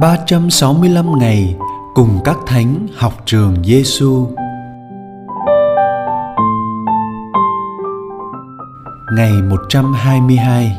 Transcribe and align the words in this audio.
365 0.00 1.18
ngày 1.18 1.56
cùng 1.94 2.20
các 2.24 2.36
thánh 2.46 2.86
học 2.94 3.12
trường 3.26 3.56
Giêsu. 3.64 4.26
Ngày 9.16 9.32
122 9.50 10.76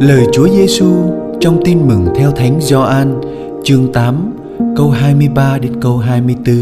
Lời 0.00 0.26
Chúa 0.32 0.48
Giêsu 0.48 0.86
trong 1.40 1.60
Tin 1.64 1.88
mừng 1.88 2.06
theo 2.16 2.30
Thánh 2.30 2.60
Gioan, 2.60 3.20
chương 3.64 3.92
8 3.92 4.37
câu 4.76 4.90
23 4.90 5.58
đến 5.58 5.72
câu 5.80 5.98
24. 5.98 6.56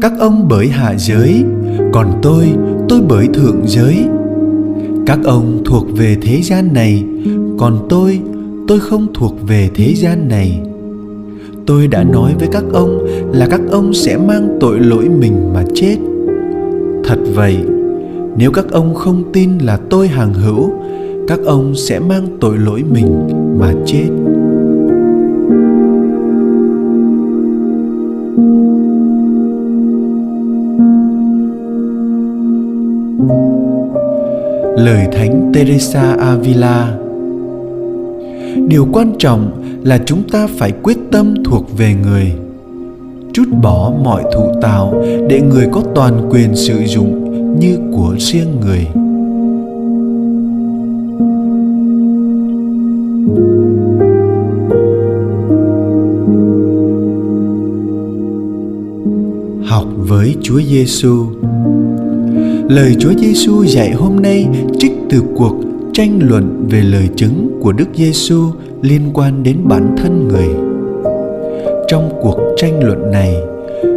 Các 0.00 0.12
ông 0.18 0.48
bởi 0.48 0.68
hạ 0.68 0.94
giới, 0.98 1.44
còn 1.92 2.12
tôi, 2.22 2.44
tôi 2.88 3.00
bởi 3.08 3.28
thượng 3.34 3.60
giới. 3.66 4.04
Các 5.06 5.18
ông 5.24 5.62
thuộc 5.64 5.86
về 5.96 6.16
thế 6.22 6.42
gian 6.42 6.72
này, 6.72 7.04
còn 7.58 7.86
tôi, 7.88 8.20
tôi 8.68 8.80
không 8.80 9.06
thuộc 9.14 9.36
về 9.48 9.70
thế 9.74 9.94
gian 9.94 10.28
này. 10.28 10.60
Tôi 11.66 11.86
đã 11.86 12.04
nói 12.04 12.32
với 12.38 12.48
các 12.52 12.64
ông 12.72 13.06
là 13.32 13.46
các 13.46 13.60
ông 13.70 13.94
sẽ 13.94 14.16
mang 14.16 14.56
tội 14.60 14.80
lỗi 14.80 15.08
mình 15.08 15.52
mà 15.54 15.64
chết. 15.74 15.96
Thật 17.04 17.18
vậy, 17.34 17.56
nếu 18.36 18.52
các 18.52 18.70
ông 18.70 18.94
không 18.94 19.32
tin 19.32 19.58
là 19.58 19.78
tôi 19.90 20.08
hàng 20.08 20.34
hữu, 20.34 20.70
các 21.28 21.40
ông 21.44 21.74
sẽ 21.74 21.98
mang 21.98 22.26
tội 22.40 22.58
lỗi 22.58 22.82
mình 22.92 23.28
mà 23.58 23.72
chết. 23.86 24.08
Lời 34.86 35.06
thánh 35.12 35.50
teresa 35.54 36.16
avila. 36.20 36.98
Điều 38.68 38.88
quan 38.92 39.12
trọng 39.18 39.50
là 39.84 39.98
chúng 40.06 40.22
ta 40.32 40.46
phải 40.58 40.72
quyết 40.82 40.98
tâm 41.12 41.34
thuộc 41.44 41.78
về 41.78 41.94
người. 42.02 42.32
Trút 43.32 43.48
bỏ 43.62 43.92
mọi 44.04 44.22
thụ 44.34 44.52
tạo 44.62 45.02
để 45.28 45.40
người 45.40 45.68
có 45.72 45.82
toàn 45.94 46.28
quyền 46.30 46.56
sử 46.56 46.78
dụng 46.84 47.34
như 47.60 47.78
của 47.92 48.14
riêng 48.18 48.60
người. 48.60 48.86
Học 59.68 59.86
với 59.96 60.36
Chúa 60.42 60.60
Giêsu 60.60 61.26
Lời 62.68 62.96
Chúa 62.98 63.12
Giêsu 63.18 63.64
dạy 63.64 63.90
hôm 63.92 64.16
nay 64.22 64.48
trích 64.78 64.92
từ 65.10 65.22
cuộc 65.36 65.56
tranh 65.92 66.18
luận 66.22 66.66
về 66.70 66.80
lời 66.82 67.08
chứng 67.16 67.60
của 67.62 67.72
Đức 67.72 67.88
Giêsu 67.94 68.50
liên 68.82 69.00
quan 69.14 69.42
đến 69.42 69.56
bản 69.64 69.94
thân 69.98 70.28
người. 70.28 70.48
Trong 71.88 72.10
cuộc 72.22 72.36
tranh 72.56 72.84
luận 72.84 73.10
này, 73.10 73.36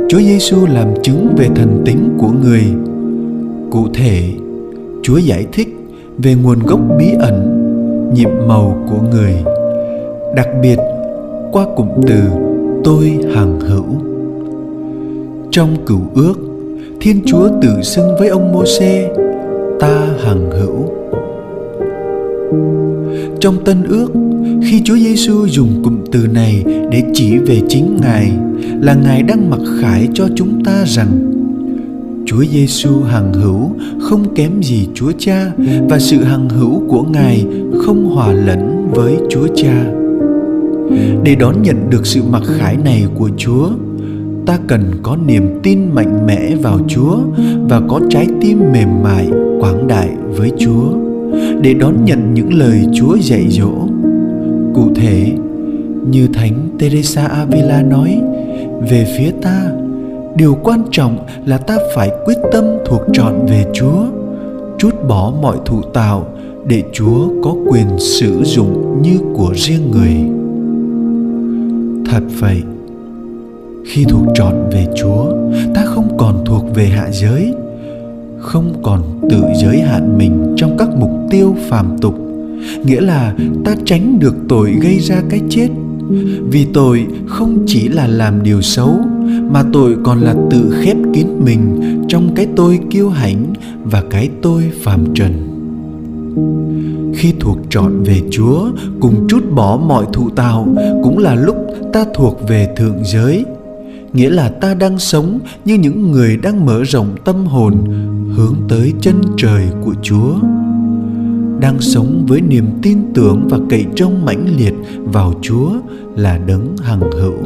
Chúa 0.09 0.19
Giêsu 0.19 0.65
làm 0.65 0.87
chứng 1.03 1.35
về 1.37 1.47
thần 1.55 1.81
tính 1.85 2.09
của 2.17 2.31
người. 2.43 2.63
Cụ 3.71 3.87
thể, 3.93 4.23
Chúa 5.03 5.17
giải 5.17 5.45
thích 5.51 5.67
về 6.17 6.35
nguồn 6.35 6.59
gốc 6.59 6.79
bí 6.99 7.05
ẩn, 7.19 7.35
nhiệm 8.13 8.31
màu 8.47 8.87
của 8.89 9.01
người. 9.11 9.33
Đặc 10.35 10.47
biệt, 10.61 10.77
qua 11.51 11.65
cụm 11.75 11.87
từ 12.07 12.19
tôi 12.83 13.17
hằng 13.35 13.59
hữu. 13.59 13.85
Trong 15.51 15.69
cửu 15.85 16.01
ước, 16.15 16.48
Thiên 17.01 17.21
Chúa 17.25 17.49
tự 17.61 17.81
xưng 17.81 18.15
với 18.19 18.27
ông 18.27 18.51
Môsê, 18.51 19.09
ta 19.79 20.07
hằng 20.25 20.51
hữu. 20.51 20.89
Trong 23.39 23.63
Tân 23.65 23.83
Ước, 23.83 24.11
khi 24.63 24.81
Chúa 24.85 24.95
Giêsu 24.97 25.45
dùng 25.45 25.83
cụm 25.83 25.97
từ 26.11 26.27
này 26.27 26.63
để 26.91 27.03
chỉ 27.13 27.37
về 27.37 27.61
chính 27.69 27.97
Ngài, 28.01 28.31
là 28.81 28.93
Ngài 28.93 29.23
đang 29.23 29.49
mặc 29.49 29.59
khải 29.81 30.07
cho 30.13 30.27
chúng 30.35 30.63
ta 30.63 30.83
rằng 30.87 31.07
Chúa 32.25 32.43
Giêsu 32.51 33.01
hằng 33.01 33.33
hữu 33.33 33.71
không 34.01 34.35
kém 34.35 34.61
gì 34.61 34.87
Chúa 34.93 35.11
Cha 35.19 35.51
và 35.89 35.99
sự 35.99 36.23
hằng 36.23 36.49
hữu 36.49 36.83
của 36.87 37.03
Ngài 37.03 37.45
không 37.85 38.05
hòa 38.05 38.33
lẫn 38.33 38.91
với 38.91 39.17
Chúa 39.29 39.47
Cha. 39.55 39.85
Để 41.23 41.35
đón 41.35 41.61
nhận 41.61 41.89
được 41.89 42.05
sự 42.05 42.21
mặc 42.31 42.43
khải 42.57 42.77
này 42.77 43.05
của 43.15 43.29
Chúa, 43.37 43.69
ta 44.45 44.59
cần 44.67 44.83
có 45.03 45.17
niềm 45.25 45.59
tin 45.63 45.79
mạnh 45.93 46.25
mẽ 46.27 46.55
vào 46.55 46.79
Chúa 46.87 47.17
và 47.69 47.81
có 47.87 47.99
trái 48.09 48.27
tim 48.41 48.59
mềm 48.73 49.03
mại 49.03 49.27
quảng 49.59 49.87
đại 49.87 50.09
với 50.37 50.51
Chúa 50.57 50.93
để 51.61 51.73
đón 51.73 52.05
nhận 52.05 52.33
những 52.33 52.53
lời 52.53 52.85
Chúa 52.93 53.17
dạy 53.17 53.45
dỗ. 53.49 53.71
Cụ 54.73 54.93
thể, 54.95 55.31
như 56.09 56.27
Thánh 56.33 56.69
Teresa 56.79 57.25
Avila 57.25 57.81
nói, 57.81 58.21
về 58.89 59.15
phía 59.17 59.31
ta, 59.41 59.71
điều 60.35 60.57
quan 60.63 60.83
trọng 60.91 61.17
là 61.45 61.57
ta 61.57 61.77
phải 61.95 62.11
quyết 62.25 62.37
tâm 62.51 62.65
thuộc 62.85 63.01
trọn 63.13 63.45
về 63.45 63.65
Chúa, 63.73 64.05
trút 64.77 64.95
bỏ 65.07 65.33
mọi 65.41 65.57
thụ 65.65 65.81
tạo 65.81 66.27
để 66.67 66.83
Chúa 66.93 67.29
có 67.43 67.55
quyền 67.69 67.87
sử 67.99 68.43
dụng 68.43 69.01
như 69.01 69.19
của 69.33 69.53
riêng 69.55 69.91
người. 69.91 70.15
Thật 72.11 72.21
vậy, 72.39 72.61
khi 73.85 74.05
thuộc 74.09 74.25
trọn 74.33 74.53
về 74.71 74.85
chúa, 74.95 75.33
ta 75.75 75.85
không 75.85 76.17
còn 76.17 76.45
thuộc 76.45 76.75
về 76.75 76.85
hạ 76.85 77.09
giới, 77.11 77.53
không 78.39 78.73
còn 78.83 79.01
tự 79.29 79.43
giới 79.61 79.79
hạn 79.79 80.17
mình 80.17 80.53
trong 80.57 80.77
các 80.77 80.89
mục 80.99 81.11
tiêu 81.29 81.55
phàm 81.69 81.97
tục. 82.01 82.15
Nghĩa 82.85 83.01
là 83.01 83.35
ta 83.65 83.75
tránh 83.85 84.19
được 84.19 84.35
tội 84.49 84.71
gây 84.81 84.99
ra 84.99 85.21
cái 85.29 85.41
chết. 85.49 85.67
Vì 86.51 86.65
tội 86.73 87.05
không 87.27 87.63
chỉ 87.67 87.87
là 87.87 88.07
làm 88.07 88.43
điều 88.43 88.61
xấu, 88.61 88.99
mà 89.51 89.63
tội 89.73 89.95
còn 90.03 90.19
là 90.21 90.35
tự 90.51 90.75
khép 90.81 90.97
kín 91.13 91.27
mình 91.45 91.81
trong 92.07 92.35
cái 92.35 92.47
tôi 92.55 92.79
kiêu 92.89 93.09
hãnh 93.09 93.53
và 93.83 94.03
cái 94.09 94.29
tôi 94.41 94.71
phàm 94.83 95.05
trần. 95.15 95.31
Khi 97.15 97.33
thuộc 97.39 97.57
trọn 97.69 98.03
về 98.03 98.21
chúa, 98.31 98.69
cùng 98.99 99.27
trút 99.27 99.43
bỏ 99.51 99.79
mọi 99.87 100.05
thụ 100.13 100.29
tạo 100.29 100.67
cũng 101.03 101.17
là 101.17 101.35
lúc 101.35 101.55
ta 101.93 102.05
thuộc 102.15 102.39
về 102.47 102.73
thượng 102.77 103.03
giới 103.03 103.45
nghĩa 104.13 104.29
là 104.29 104.49
ta 104.49 104.73
đang 104.73 104.99
sống 104.99 105.39
như 105.65 105.75
những 105.75 106.11
người 106.11 106.37
đang 106.37 106.65
mở 106.65 106.83
rộng 106.83 107.15
tâm 107.25 107.45
hồn 107.45 107.73
hướng 108.35 108.55
tới 108.69 108.93
chân 109.01 109.21
trời 109.37 109.63
của 109.85 109.93
chúa. 110.01 110.33
Đang 111.59 111.81
sống 111.81 112.25
với 112.27 112.41
niềm 112.41 112.65
tin 112.81 112.97
tưởng 113.13 113.47
và 113.49 113.59
cậy 113.69 113.85
trông 113.95 114.25
mãnh 114.25 114.45
liệt 114.57 114.73
vào 115.03 115.33
chúa 115.41 115.71
là 116.15 116.37
đấng 116.37 116.77
hằng 116.77 117.11
hữu. 117.11 117.37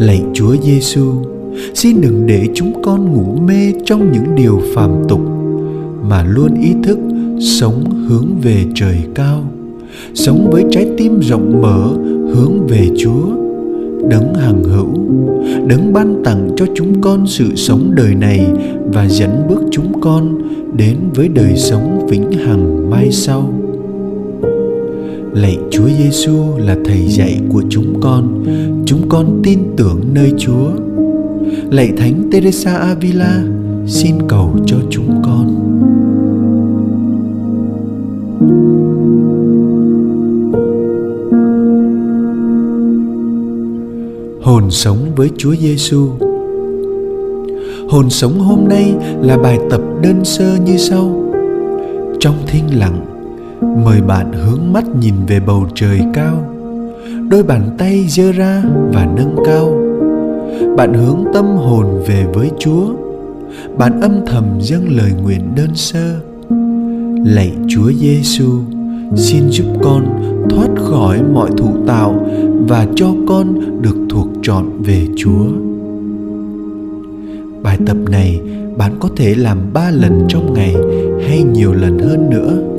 Lạy 0.00 0.22
chúa 0.34 0.56
giêsu, 0.62 1.12
xin 1.74 2.00
đừng 2.00 2.26
để 2.26 2.48
chúng 2.54 2.82
con 2.82 3.12
ngủ 3.12 3.38
mê 3.46 3.72
trong 3.84 4.12
những 4.12 4.34
điều 4.34 4.60
phàm 4.74 4.90
tục, 5.08 5.20
mà 6.08 6.24
luôn 6.24 6.54
ý 6.62 6.74
thức 6.84 6.98
sống 7.40 8.06
hướng 8.08 8.26
về 8.42 8.64
trời 8.74 8.98
cao, 9.14 9.44
sống 10.14 10.50
với 10.50 10.64
trái 10.70 10.90
tim 10.96 11.20
rộng 11.20 11.62
mở 11.62 11.88
hướng 12.34 12.66
về 12.66 12.88
chúa 12.98 13.47
đấng 14.10 14.34
hằng 14.34 14.64
hữu, 14.64 14.88
đấng 15.66 15.92
ban 15.92 16.22
tặng 16.24 16.50
cho 16.56 16.66
chúng 16.74 17.00
con 17.00 17.26
sự 17.26 17.54
sống 17.56 17.90
đời 17.94 18.14
này 18.14 18.46
và 18.92 19.08
dẫn 19.08 19.46
bước 19.48 19.60
chúng 19.70 20.00
con 20.00 20.38
đến 20.76 20.96
với 21.14 21.28
đời 21.28 21.56
sống 21.56 22.06
vĩnh 22.10 22.32
hằng 22.32 22.90
mai 22.90 23.12
sau. 23.12 23.52
Lạy 25.32 25.58
Chúa 25.70 25.88
Giêsu 25.98 26.56
là 26.58 26.76
thầy 26.84 27.08
dạy 27.08 27.40
của 27.52 27.62
chúng 27.70 28.00
con 28.00 28.44
chúng 28.86 29.08
con 29.08 29.40
tin 29.44 29.58
tưởng 29.76 30.00
nơi 30.12 30.32
Chúa. 30.38 30.70
Lạy 31.70 31.92
Thánh 31.96 32.22
Teresa 32.32 32.74
Avila, 32.74 33.42
xin 33.86 34.14
cầu 34.28 34.56
cho 34.66 34.76
chúng 34.90 35.22
con. 35.24 35.67
Hồn 44.48 44.70
sống 44.70 44.98
với 45.16 45.30
Chúa 45.36 45.54
Giêsu. 45.54 46.08
Hồn 47.88 48.10
sống 48.10 48.40
hôm 48.40 48.68
nay 48.68 48.94
là 49.20 49.38
bài 49.38 49.58
tập 49.70 49.80
đơn 50.02 50.24
sơ 50.24 50.56
như 50.64 50.76
sau. 50.76 51.32
Trong 52.20 52.34
thinh 52.46 52.78
lặng, 52.78 53.06
mời 53.84 54.00
bạn 54.00 54.32
hướng 54.32 54.72
mắt 54.72 54.84
nhìn 55.00 55.14
về 55.26 55.40
bầu 55.40 55.66
trời 55.74 56.00
cao. 56.14 56.54
Đôi 57.30 57.42
bàn 57.42 57.76
tay 57.78 58.06
giơ 58.08 58.32
ra 58.32 58.62
và 58.92 59.06
nâng 59.16 59.36
cao. 59.44 59.74
Bạn 60.76 60.94
hướng 60.94 61.24
tâm 61.34 61.44
hồn 61.44 61.86
về 62.06 62.26
với 62.34 62.50
Chúa. 62.58 62.86
Bạn 63.78 64.00
âm 64.00 64.26
thầm 64.26 64.44
dâng 64.60 64.96
lời 64.96 65.12
nguyện 65.22 65.54
đơn 65.56 65.70
sơ. 65.74 66.20
Lạy 67.24 67.52
Chúa 67.68 67.92
Giêsu, 67.92 68.60
xin 69.16 69.50
giúp 69.50 69.66
con 69.82 70.04
thoát 70.50 70.68
khỏi 70.76 71.22
mọi 71.22 71.50
thụ 71.56 71.68
tạo 71.86 72.26
và 72.68 72.86
cho 72.96 73.06
con 73.28 73.60
được 73.82 73.96
thuộc 74.08 74.28
trọn 74.42 74.64
về 74.82 75.06
chúa. 75.16 75.46
Bài 77.62 77.78
tập 77.86 77.96
này 78.10 78.40
bạn 78.76 78.92
có 79.00 79.08
thể 79.16 79.34
làm 79.34 79.58
ba 79.72 79.90
lần 79.90 80.24
trong 80.28 80.52
ngày 80.52 80.74
hay 81.28 81.42
nhiều 81.42 81.72
lần 81.72 81.98
hơn 81.98 82.30
nữa. 82.30 82.77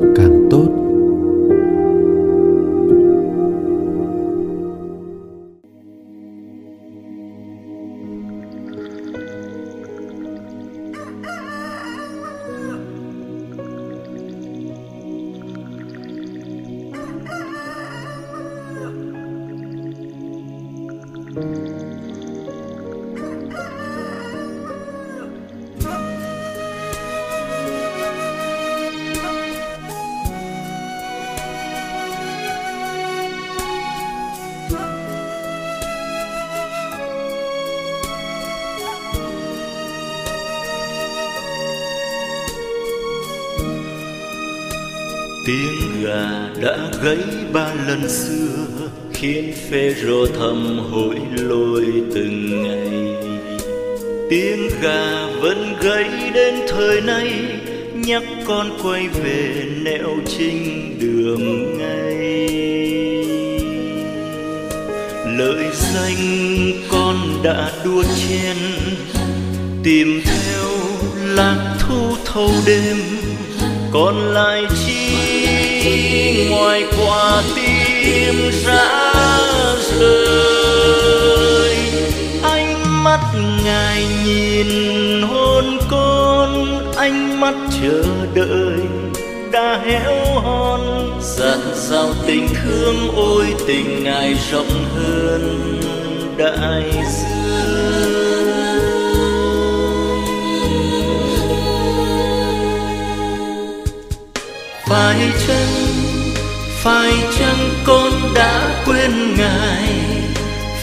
Tiếng 45.50 46.04
gà 46.04 46.50
đã 46.62 46.78
gáy 47.04 47.18
ba 47.54 47.74
lần 47.88 48.10
xưa, 48.10 48.88
khiến 49.14 49.54
phê 49.70 49.96
rô 50.04 50.26
thầm 50.26 50.80
hối 50.92 51.16
lôi 51.38 51.86
từng 52.16 52.64
ngày. 52.64 53.16
Tiếng 54.30 54.70
gà 54.82 55.28
vẫn 55.42 55.76
gáy 55.82 56.10
đến 56.34 56.56
thời 56.68 57.02
nay, 57.02 57.32
nhắc 57.94 58.24
con 58.46 58.78
quay 58.84 59.08
về 59.08 59.66
nẻo 59.82 60.10
chính 60.38 60.96
đường 61.00 61.78
ngay. 61.78 62.48
Lợi 65.38 65.66
danh 65.94 66.72
con 66.92 67.16
đã 67.44 67.72
đua 67.86 68.04
chen, 68.04 68.58
tìm 69.84 70.22
theo 70.26 70.70
lạc 71.36 71.78
thu 71.80 72.16
thâu 72.26 72.52
đêm, 72.66 72.98
còn 73.92 74.34
lại 74.34 74.66
chi 74.86 74.99
ngoài 76.50 76.84
quả 76.98 77.44
tim 77.56 78.52
rã 78.66 79.14
rơi, 80.00 81.76
ánh 82.44 83.04
mắt 83.04 83.20
ngài 83.66 84.06
nhìn 84.26 85.22
hôn 85.22 85.78
con 85.90 86.80
ánh 86.96 87.40
mắt 87.40 87.56
chờ 87.82 88.04
đợi 88.34 88.80
đã 89.52 89.82
héo 89.86 90.40
hon. 90.44 90.82
Dặn 91.22 91.60
sao 91.76 92.14
tình 92.28 92.48
thương 92.64 93.12
ôi 93.16 93.46
tình 93.68 94.04
ngài 94.04 94.36
rộng 94.52 94.86
hơn 94.96 95.80
đại 96.38 96.84
dương. 96.94 98.19
Phải 104.90 105.32
chăng 105.48 106.00
phải 106.84 107.14
chăng 107.40 107.70
con 107.84 108.34
đã 108.36 108.84
quên 108.86 109.36
ngài? 109.38 109.90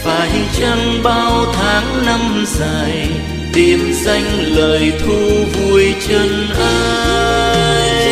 Phải 0.03 0.29
chăng 0.59 1.03
bao 1.03 1.45
tháng 1.53 2.05
năm 2.05 2.45
dài 2.47 3.09
tìm 3.53 3.93
danh 3.93 4.39
lời 4.39 4.91
thu 4.99 5.45
vui 5.53 5.93
chân 6.07 6.49
ai? 6.59 8.07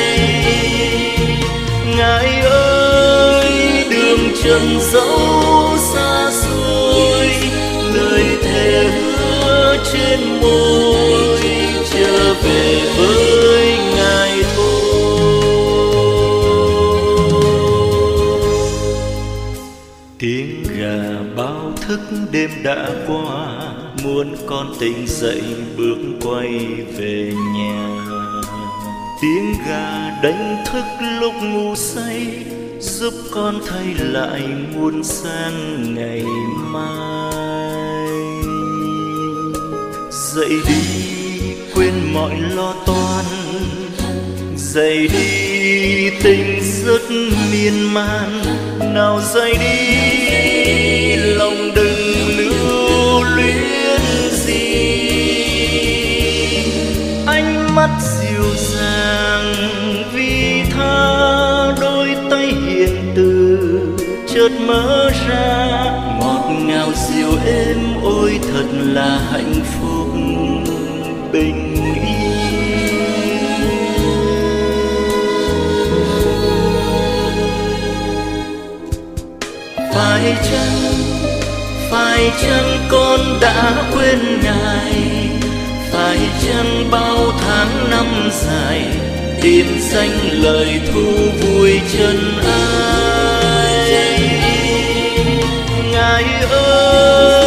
Ngài 1.97 2.41
ơi, 2.41 3.85
đường 3.89 4.29
trần 4.43 4.79
dẫu 4.91 5.64
con 24.47 24.73
tỉnh 24.79 25.07
dậy 25.07 25.41
bước 25.77 25.97
quay 26.21 26.59
về 26.97 27.33
nhà. 27.55 28.05
Tiếng 29.21 29.53
gà 29.67 30.19
đánh 30.23 30.63
thức 30.65 30.83
lúc 31.19 31.33
ngủ 31.43 31.75
say, 31.75 32.45
giúp 32.79 33.13
con 33.31 33.59
thay 33.67 33.85
lại 33.99 34.41
muôn 34.75 35.03
sang 35.03 35.93
ngày 35.95 36.23
mai. 36.57 37.33
Dậy 40.11 40.53
đi, 40.67 41.15
quên 41.75 41.93
mọi 42.13 42.35
lo 42.55 42.73
toan. 42.85 43.25
Dậy 44.57 45.07
đi, 45.13 46.09
tình 46.23 46.61
rất 46.85 47.01
miên 47.51 47.93
man. 47.93 48.41
Nào 48.93 49.21
dậy 49.33 49.53
đi 49.59 50.64
mơ 64.67 64.73
mở 64.73 65.11
ra. 65.27 65.67
Ngọt 66.19 66.49
ngào 66.59 66.91
dịu 66.95 67.29
êm 67.45 67.77
ôi, 68.03 68.39
thật 68.53 68.65
là 68.71 69.19
hạnh 69.31 69.53
phúc. 69.63 70.07
Bình 71.31 71.75
phải 79.93 80.35
chăng 80.51 80.95
phải 81.91 82.31
chăng 82.41 82.87
con 82.89 83.19
đã 83.41 83.83
quên 83.93 84.19
ngài? 84.43 84.93
Phải 85.91 86.17
chăng 86.45 86.91
bao 86.91 87.17
tháng 87.39 87.89
năm 87.89 88.29
dài, 88.31 88.85
tìm 89.41 89.65
danh 89.79 90.19
lời 90.31 90.81
thu 90.93 91.11
vui 91.41 91.79
chân 91.97 92.41
ai? 92.43 93.14
Ngài 96.15 97.44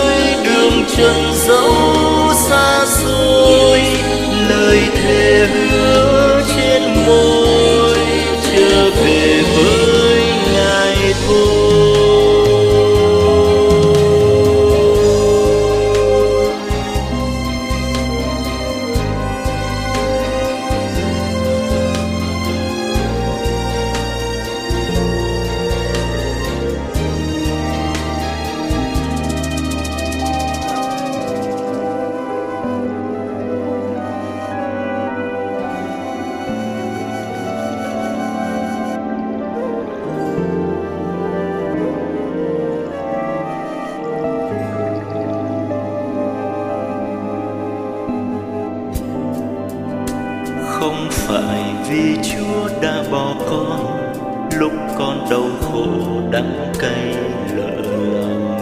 phải 51.29 51.75
vì 51.89 52.17
chúa 52.23 52.69
đã 52.83 53.05
bỏ 53.11 53.35
con, 53.51 54.13
lúc 54.59 54.73
con 54.99 55.27
đau 55.31 55.51
khổ 55.61 55.87
đắng 56.31 56.73
cay 56.79 57.15
lỡ 57.57 57.71
lòng. 58.13 58.59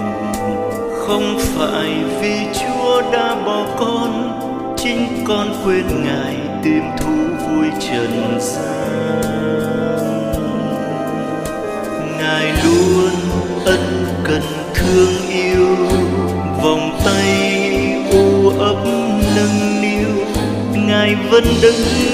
Không 0.98 1.38
phải 1.38 1.90
vì 2.20 2.36
chúa 2.54 3.02
đã 3.12 3.36
bỏ 3.46 3.66
con, 3.78 4.40
chính 4.76 5.24
con 5.28 5.48
quên 5.64 6.04
ngài 6.04 6.36
tìm 6.62 6.82
thú 6.98 7.12
vui 7.46 7.66
trần 7.80 8.38
gian. 8.40 9.22
Ngài 12.18 12.52
luôn 12.64 13.10
ân 13.64 14.06
cần 14.24 14.42
thương 14.74 15.28
yêu, 15.28 15.76
vòng 16.62 16.98
tay 17.04 17.52
u 18.12 18.48
ấp 18.58 18.76
nâng 19.36 19.82
niu. 19.82 20.24
Ngài 20.74 21.14
vẫn 21.30 21.44
đứng 21.62 22.05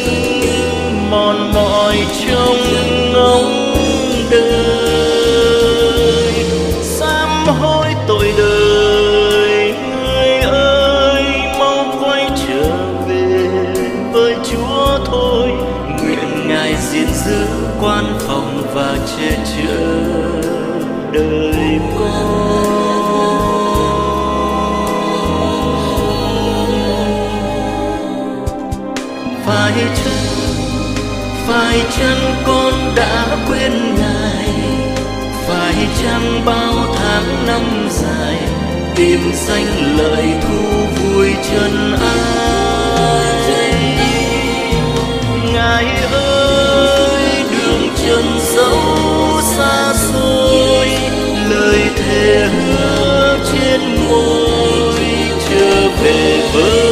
quan 17.83 18.05
phòng 18.19 18.63
và 18.75 18.99
che 19.07 19.39
chở 19.45 20.03
đời 21.13 21.81
con. 21.99 22.73
Phải 29.47 29.73
chăng 29.95 30.23
phải 31.47 31.81
chăng 31.99 32.35
con 32.47 32.75
đã 32.97 33.37
quên 33.49 33.95
ngài. 33.95 34.49
Phải 35.49 35.75
chăng 36.03 36.45
bao 36.45 36.75
tháng 36.95 37.47
năm 37.47 37.89
dài, 37.91 38.37
tìm 38.97 39.21
danh 39.35 39.97
lợi 39.97 40.27
thu 40.43 40.87
vui 40.97 41.35
chân 41.51 41.97
ai 42.01 42.32
Chân 48.07 48.39
dấu 48.41 49.41
xa 49.57 49.95
xôi 49.95 50.89
lời 51.51 51.81
thề 51.97 52.49
hứa 52.49 53.39
trên 53.53 53.81
môi 54.09 54.95
trở 55.49 55.89
về 56.03 56.51
với 56.55 56.92